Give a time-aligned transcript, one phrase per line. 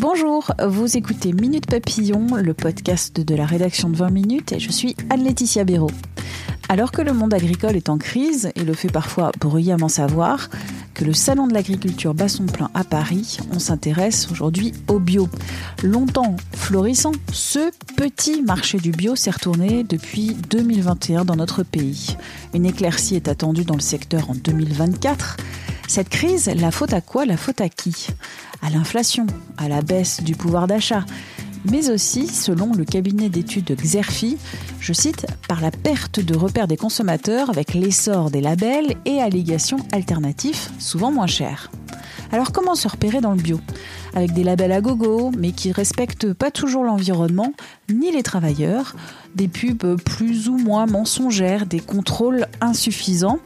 [0.00, 4.70] Bonjour, vous écoutez Minute Papillon, le podcast de la rédaction de 20 minutes, et je
[4.70, 5.90] suis Anne-Laetitia Béraud.
[6.70, 10.48] Alors que le monde agricole est en crise, et le fait parfois bruyamment savoir,
[10.94, 15.28] que le Salon de l'agriculture bat son plein à Paris, on s'intéresse aujourd'hui au bio.
[15.82, 22.16] Longtemps florissant, ce petit marché du bio s'est retourné depuis 2021 dans notre pays.
[22.54, 25.36] Une éclaircie est attendue dans le secteur en 2024.
[25.90, 28.06] Cette crise, la faute à quoi La faute à qui?
[28.62, 29.26] À l'inflation,
[29.56, 31.04] à la baisse du pouvoir d'achat,
[31.68, 34.38] mais aussi, selon le cabinet d'études Xerfi,
[34.78, 39.78] je cite, par la perte de repères des consommateurs avec l'essor des labels et allégations
[39.90, 41.72] alternatifs, souvent moins chers.
[42.30, 43.58] Alors comment se repérer dans le bio?
[44.14, 47.52] Avec des labels à gogo, mais qui respectent pas toujours l'environnement,
[47.92, 48.94] ni les travailleurs,
[49.34, 53.40] des pubs plus ou moins mensongères, des contrôles insuffisants.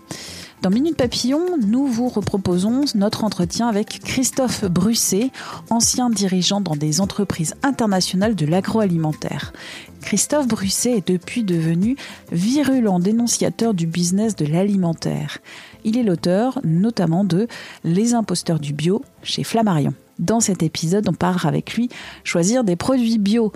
[0.64, 5.30] Dans Minute Papillon, nous vous reproposons notre entretien avec Christophe Brusset,
[5.68, 9.52] ancien dirigeant dans des entreprises internationales de l'agroalimentaire.
[10.00, 11.96] Christophe Brusset est depuis devenu
[12.32, 15.36] virulent dénonciateur du business de l'alimentaire.
[15.84, 17.46] Il est l'auteur notamment de
[17.84, 19.92] Les imposteurs du bio chez Flammarion.
[20.18, 21.90] Dans cet épisode, on part avec lui
[22.24, 23.52] choisir des produits bio.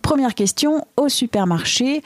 [0.00, 2.02] Première question, au supermarché,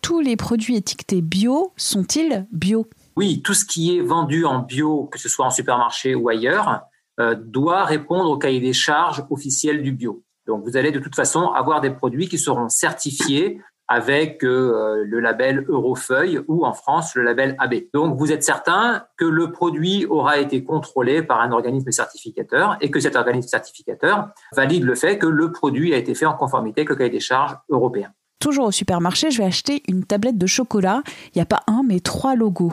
[0.00, 2.86] tous les produits étiquetés bio sont-ils bio?
[3.18, 6.82] Oui, tout ce qui est vendu en bio, que ce soit en supermarché ou ailleurs,
[7.18, 10.22] euh, doit répondre au cahier des charges officiel du bio.
[10.46, 15.18] Donc, vous allez de toute façon avoir des produits qui seront certifiés avec euh, le
[15.18, 17.74] label Eurofeuille ou en France le label AB.
[17.92, 22.88] Donc, vous êtes certain que le produit aura été contrôlé par un organisme certificateur et
[22.92, 26.82] que cet organisme certificateur valide le fait que le produit a été fait en conformité
[26.82, 28.12] avec le cahier des charges européen.
[28.38, 31.02] Toujours au supermarché, je vais acheter une tablette de chocolat.
[31.34, 32.72] Il n'y a pas un, mais trois logos.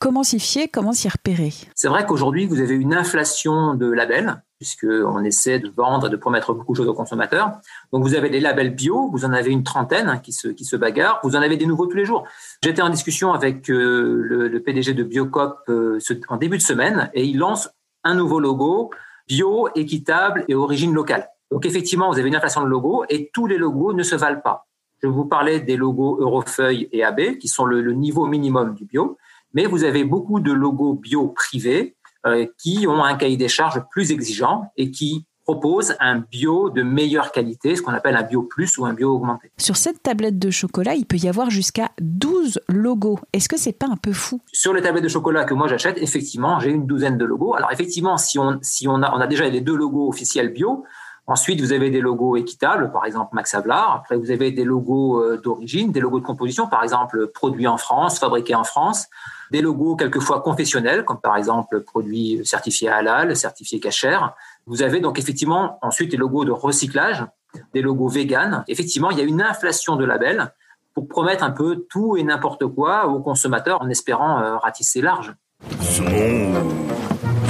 [0.00, 1.52] Comment s'y fier Comment s'y repérer?
[1.74, 6.14] C'est vrai qu'aujourd'hui, vous avez une inflation de labels, puisqu'on essaie de vendre et de
[6.14, 7.58] promettre beaucoup de choses aux consommateurs.
[7.92, 10.76] Donc, vous avez des labels bio, vous en avez une trentaine qui, se, qui se
[10.76, 12.28] bagarrent, vous en avez des nouveaux tous les jours.
[12.62, 15.98] J'étais en discussion avec euh, le, PDG de Biocop euh,
[16.28, 17.68] en début de semaine et il lance
[18.04, 18.90] un nouveau logo
[19.26, 21.28] bio, équitable et origine locale.
[21.50, 24.42] Donc, effectivement, vous avez une inflation de logos et tous les logos ne se valent
[24.42, 24.68] pas.
[25.02, 29.18] Je vous parlais des logos Eurofeuille et AB, qui sont le niveau minimum du bio
[29.54, 33.82] mais vous avez beaucoup de logos bio privés euh, qui ont un cahier des charges
[33.90, 38.42] plus exigeant et qui proposent un bio de meilleure qualité, ce qu'on appelle un bio
[38.42, 39.50] plus ou un bio augmenté.
[39.56, 43.18] Sur cette tablette de chocolat, il peut y avoir jusqu'à 12 logos.
[43.32, 44.42] Est-ce que c'est pas un peu fou?
[44.52, 47.54] Sur les tablettes de chocolat que moi j'achète, effectivement, j'ai une douzaine de logos.
[47.54, 50.84] Alors effectivement, si on si on a on a déjà les deux logos officiels bio,
[51.28, 53.96] Ensuite, vous avez des logos équitables, par exemple Max Havelaar.
[53.96, 57.76] Après, vous avez des logos euh, d'origine, des logos de composition, par exemple produits en
[57.76, 59.08] France, fabriqués en France.
[59.50, 64.34] Des logos quelquefois confessionnels, comme par exemple produits certifiés halal, certifiés cachère.
[64.66, 67.26] Vous avez donc effectivement ensuite des logos de recyclage,
[67.74, 68.64] des logos vegan.
[68.66, 70.54] Effectivement, il y a une inflation de labels
[70.94, 75.34] pour promettre un peu tout et n'importe quoi aux consommateurs en espérant euh, ratisser large.
[75.78, 76.54] Saumon,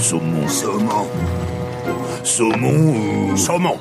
[0.00, 1.06] saumon, saumon.
[2.25, 3.37] Saumon ou...
[3.37, 3.77] Saumon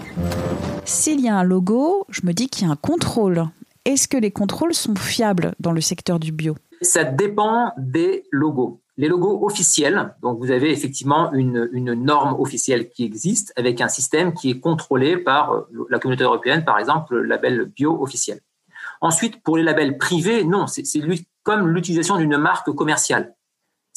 [0.86, 3.48] S'il y a un logo, je me dis qu'il y a un contrôle.
[3.86, 6.56] Est-ce que les contrôles sont fiables dans le secteur du bio?
[6.82, 8.82] Ça dépend des logos.
[8.98, 13.88] Les logos officiels, donc vous avez effectivement une, une, norme officielle qui existe avec un
[13.88, 18.40] système qui est contrôlé par la communauté européenne, par exemple le label bio officiel.
[19.02, 20.84] Ensuite, pour les labels privés, non, c'est
[21.44, 23.36] comme l'utilisation d'une marque commerciale.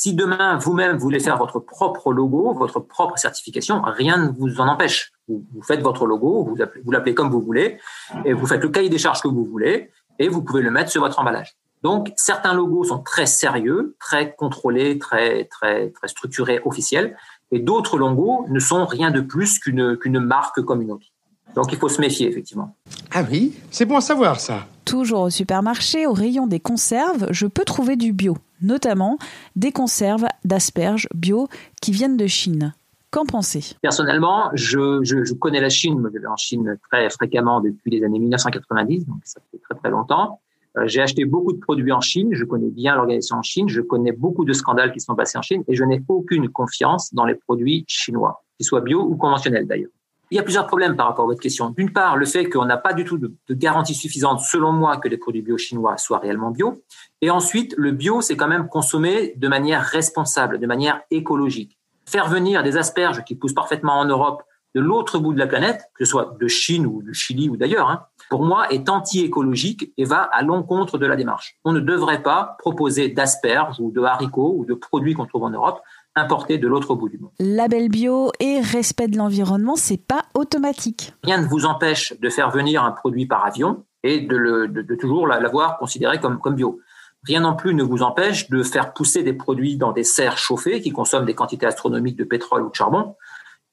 [0.03, 4.67] Si demain, vous-même, voulez faire votre propre logo, votre propre certification, rien ne vous en
[4.67, 5.13] empêche.
[5.29, 6.43] Vous, faites votre logo,
[6.83, 7.77] vous l'appelez comme vous voulez,
[8.25, 10.91] et vous faites le cahier des charges que vous voulez, et vous pouvez le mettre
[10.91, 11.55] sur votre emballage.
[11.83, 17.15] Donc, certains logos sont très sérieux, très contrôlés, très, très, très structurés, officiels,
[17.51, 21.09] et d'autres logos ne sont rien de plus qu'une qu'une marque comme une autre.
[21.55, 22.75] Donc, il faut se méfier, effectivement.
[23.13, 24.67] Ah oui, c'est bon à savoir ça.
[24.87, 29.19] Toujours au supermarché, au rayon des conserves, je peux trouver du bio notamment
[29.57, 31.49] des conserves d'asperges bio
[31.81, 32.75] qui viennent de Chine.
[33.11, 33.75] Qu'en pensez?
[33.83, 36.01] Personnellement, je, connais la Chine.
[36.15, 39.91] je vais en Chine très fréquemment depuis les années 1990, donc ça fait très très
[39.91, 40.41] longtemps.
[40.77, 43.81] Euh, j'ai acheté beaucoup de produits en Chine, je connais bien l'organisation en Chine, je
[43.81, 47.25] connais beaucoup de scandales qui sont passés en Chine et je n'ai aucune confiance dans
[47.25, 49.91] les produits chinois, qu'ils soient bio ou conventionnels d'ailleurs.
[50.31, 51.71] Il y a plusieurs problèmes par rapport à votre question.
[51.71, 55.09] D'une part, le fait qu'on n'a pas du tout de, garantie suffisante, selon moi, que
[55.09, 56.85] les produits bio chinois soient réellement bio.
[57.21, 61.77] Et ensuite, le bio, c'est quand même consommé de manière responsable, de manière écologique.
[62.07, 64.45] Faire venir des asperges qui poussent parfaitement en Europe
[64.77, 67.57] de l'autre bout de la planète, que ce soit de Chine ou du Chili ou
[67.57, 71.57] d'ailleurs, hein, pour moi, est anti-écologique et va à l'encontre de la démarche.
[71.65, 75.51] On ne devrait pas proposer d'asperges ou de haricots ou de produits qu'on trouve en
[75.51, 75.81] Europe
[76.17, 77.31] importés de l'autre bout du monde.
[77.39, 81.15] Label bio et respect de l'environnement, c'est pas automatique.
[81.25, 84.83] Rien ne vous empêche de faire venir un produit par avion et de, le, de,
[84.83, 86.81] de toujours l'avoir considéré comme, comme bio.
[87.25, 90.81] Rien non plus ne vous empêche de faire pousser des produits dans des serres chauffées
[90.81, 93.15] qui consomment des quantités astronomiques de pétrole ou de charbon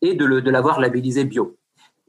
[0.02, 1.58] et de, le, de l'avoir labellisé bio.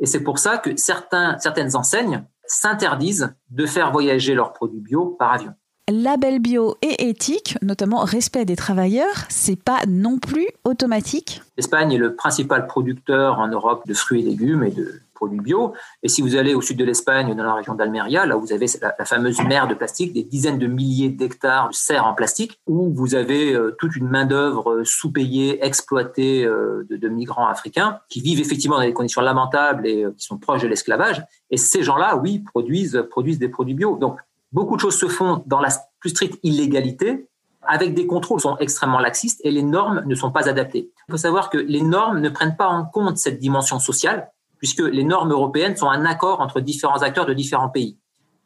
[0.00, 5.16] Et c'est pour ça que certains, certaines enseignes s'interdisent de faire voyager leurs produits bio
[5.18, 5.54] par avion.
[5.90, 11.40] Label bio et éthique, notamment respect des travailleurs, c'est pas non plus automatique.
[11.56, 15.72] L'Espagne est le principal producteur en Europe de fruits et légumes et de produits bio.
[16.02, 18.66] Et si vous allez au sud de l'Espagne, dans la région d'Almeria, là vous avez
[18.80, 22.92] la, fameuse mer de plastique, des dizaines de milliers d'hectares de serres en plastique, où
[22.94, 28.76] vous avez euh, toute une main-d'œuvre sous-payée, exploitée euh, de, migrants africains, qui vivent effectivement
[28.76, 31.24] dans des conditions lamentables et euh, qui sont proches de l'esclavage.
[31.50, 33.96] Et ces gens-là, oui, produisent, produisent des produits bio.
[33.96, 34.20] Donc,
[34.52, 35.68] beaucoup de choses se font dans la
[36.00, 37.28] plus stricte illégalité,
[37.62, 40.90] avec des contrôles qui sont extrêmement laxistes et les normes ne sont pas adaptées.
[41.08, 44.80] Il faut savoir que les normes ne prennent pas en compte cette dimension sociale puisque
[44.80, 47.96] les normes européennes sont un accord entre différents acteurs de différents pays.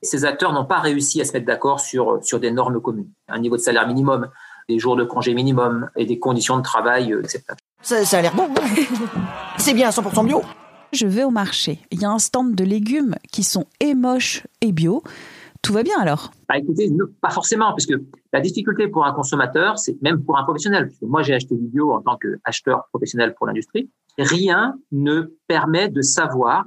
[0.02, 3.38] Ces acteurs n'ont pas réussi à se mettre d'accord sur, sur des normes communes, un
[3.38, 4.28] niveau de salaire minimum,
[4.68, 7.60] des jours de congé minimum et des conditions de travail acceptables.
[7.82, 8.48] Ça, ça a l'air bon.
[9.58, 10.42] C'est bien 100% bio.
[10.92, 11.78] Je vais au marché.
[11.90, 15.02] Il y a un stand de légumes qui sont et moches et bio.
[15.62, 16.32] Tout va bien alors?
[16.48, 17.94] Bah, Écoutez, pas forcément, puisque
[18.32, 20.88] la difficulté pour un consommateur, c'est même pour un professionnel.
[20.88, 23.88] Puisque moi, j'ai acheté du bio en tant qu'acheteur professionnel pour l'industrie
[24.18, 26.64] rien ne permet de savoir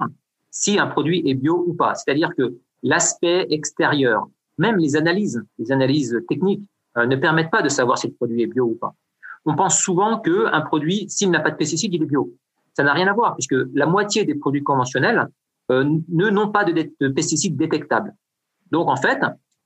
[0.50, 1.94] si un produit est bio ou pas.
[1.94, 4.28] C'est-à-dire que l'aspect extérieur,
[4.58, 6.62] même les analyses, les analyses techniques,
[6.96, 8.94] euh, ne permettent pas de savoir si le produit est bio ou pas.
[9.44, 12.32] On pense souvent qu'un produit, s'il n'a pas de pesticides, il est bio.
[12.74, 15.28] Ça n'a rien à voir, puisque la moitié des produits conventionnels
[15.70, 18.14] euh, ne n'ont pas de, pesticides détectables.
[18.70, 19.20] Donc, en fait,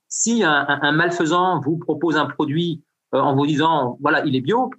[0.07, 2.83] si un, malfaisant vous propose un produit
[3.13, 4.69] euh, en vous disant, voilà, il est bio,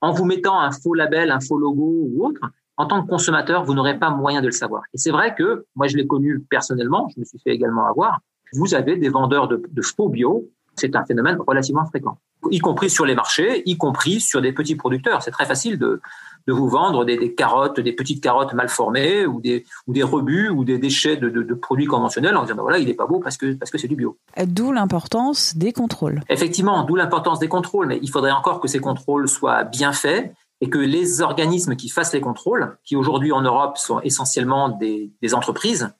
[0.00, 2.40] en vous mettant un faux label, un faux logo ou autre,
[2.76, 4.82] en tant que consommateur, vous n'aurez pas moyen de le savoir.
[4.94, 8.20] Et c'est vrai que moi, je l'ai connu personnellement, je me suis fait également avoir.
[8.54, 12.18] Vous avez des vendeurs de, de faux bio, c'est un phénomène relativement fréquent,
[12.50, 15.22] y compris sur les marchés, y compris sur des petits producteurs.
[15.22, 16.00] C'est très facile de,
[16.46, 20.02] de vous vendre des, des, carottes, des petites carottes mal formées ou des, ou des
[20.02, 22.94] rebuts ou des déchets de, de, de produits conventionnels en disant ben voilà, il n'est
[22.94, 24.18] pas beau parce que parce que c'est du bio.
[24.46, 26.20] D'où l'importance des contrôles.
[26.28, 30.32] Effectivement, d'où l'importance des contrôles, mais il faudrait encore que ces contrôles soient bien faits
[30.60, 35.10] et que les organismes qui fassent les contrôles, qui aujourd'hui en Europe sont essentiellement des,
[35.22, 35.90] des entreprises,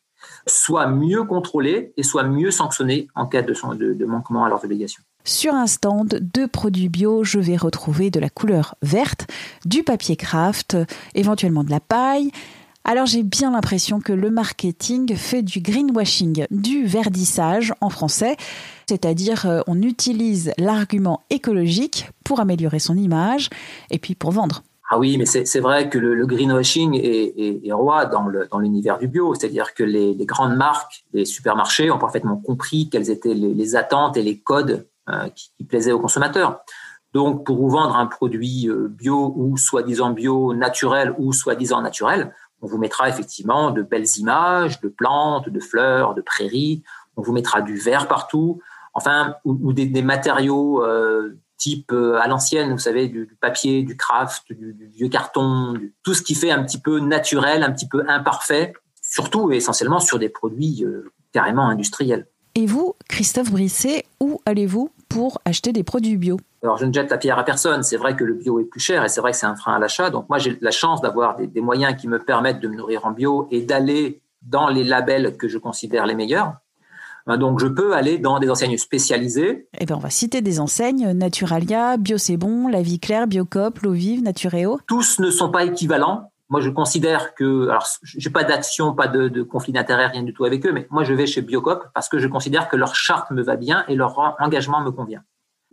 [0.47, 4.63] soient mieux contrôlés et soient mieux sanctionnés en cas de, de, de manquement à leurs
[4.65, 5.03] obligations.
[5.25, 9.27] Sur un stand de produits bio, je vais retrouver de la couleur verte,
[9.65, 10.77] du papier craft,
[11.15, 12.31] éventuellement de la paille.
[12.85, 18.37] Alors j'ai bien l'impression que le marketing fait du greenwashing, du verdissage en français,
[18.89, 23.51] c'est-à-dire euh, on utilise l'argument écologique pour améliorer son image
[23.91, 24.63] et puis pour vendre.
[24.93, 29.37] Ah oui, mais c'est vrai que le, greenwashing est, roi dans l'univers du bio.
[29.37, 34.23] C'est-à-dire que les, grandes marques, les supermarchés ont parfaitement compris quelles étaient les, attentes et
[34.23, 34.89] les codes
[35.35, 36.61] qui, qui, plaisaient aux consommateurs.
[37.13, 42.33] Donc, pour vous vendre un produit euh, bio ou soi-disant bio, naturel ou soi-disant naturel,
[42.63, 46.83] on vous mettra effectivement de belles images de plantes, de fleurs, de prairies.
[47.17, 48.61] On vous mettra du vert partout.
[48.93, 54.53] Enfin, ou, des, matériaux euh, type euh, à l'ancienne, vous savez, du, papier, du craft,
[54.53, 58.73] du, vieux carton, tout ce qui fait un petit peu naturel, un petit peu imparfait,
[59.01, 62.27] surtout et essentiellement sur des produits euh, carrément industriels.
[62.57, 67.11] Et vous, Christophe Brisset, où allez-vous pour acheter des produits bio alors, je ne jette
[67.11, 67.83] la pierre à personne.
[67.83, 69.77] C'est vrai que le bio est plus cher et c'est vrai que c'est un frein
[69.77, 70.11] à l'achat.
[70.11, 73.07] Donc, moi, j'ai la chance d'avoir des, des, moyens qui me permettent de me nourrir
[73.07, 76.57] en bio et d'aller dans les labels que je considère les meilleurs.
[77.29, 79.69] Euh, donc, je peux aller dans des enseignes spécialisées.
[79.79, 83.79] Eh bien, on va citer des enseignes Naturalia, Bio C'est Bon, La Vie Claire, Biocop,
[83.81, 84.79] L'Eau Vive, Natureo.
[84.87, 86.30] Tous ne sont pas équivalents.
[86.51, 90.35] Moi, je considère que, alors, j'ai pas d'action, pas de, de conflit d'intérêt, rien du
[90.35, 92.95] tout avec eux, mais moi, je vais chez Biocop parce que je considère que leur
[92.97, 95.23] charte me va bien et leur engagement me convient.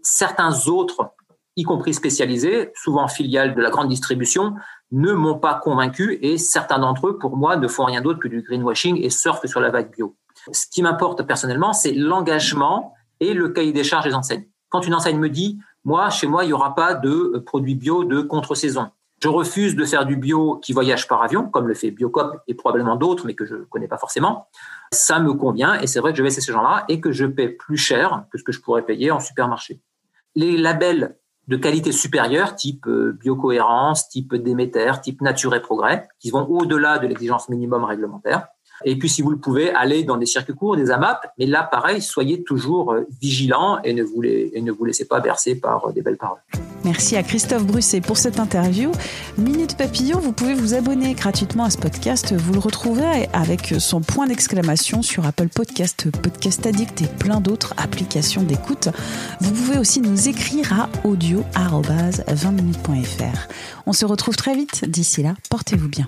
[0.04, 1.12] Certains autres,
[1.56, 4.54] y compris spécialisés, souvent filiales de la grande distribution,
[4.92, 8.28] ne m'ont pas convaincu et certains d'entre eux, pour moi, ne font rien d'autre que
[8.28, 10.16] du greenwashing et surfent sur la vague bio.
[10.52, 14.46] Ce qui m'importe personnellement, c'est l'engagement et le cahier des charges des enseignes.
[14.70, 18.04] Quand une enseigne me dit, moi, chez moi, il n'y aura pas de produits bio
[18.04, 18.92] de contre-saison.
[19.22, 22.54] Je refuse de faire du bio qui voyage par avion, comme le fait Biocop et
[22.54, 24.48] probablement d'autres, mais que je ne connais pas forcément.
[24.92, 27.26] Ça me convient et c'est vrai que je vais chez ces gens-là et que je
[27.26, 29.82] paie plus cher que ce que je pourrais payer en supermarché.
[30.36, 36.30] Les labels de qualité supérieure, type euh, biocohérence, type Déméter, type Nature et Progrès, qui
[36.30, 38.48] vont au-delà de l'exigence minimum réglementaire.
[38.86, 41.28] Et puis, si vous le pouvez, aller dans des circuits courts, des AMAP.
[41.38, 44.22] Mais là, pareil, soyez toujours euh, vigilants et ne vous,
[44.86, 46.40] laissez pas bercer par euh, des belles paroles.
[46.84, 48.92] Merci à Christophe Brusset pour cette interview.
[49.38, 52.34] Minute Papillon, vous pouvez vous abonner gratuitement à ce podcast.
[52.34, 57.74] Vous le retrouverez avec son point d'exclamation sur Apple Podcast, Podcast Addict et plein d'autres
[57.78, 58.88] applications d'écoute.
[59.42, 63.48] Vous pouvez aussi nous écrire à audio-20minutes.fr.
[63.86, 64.86] On se retrouve très vite.
[64.86, 66.08] D'ici là, portez-vous bien.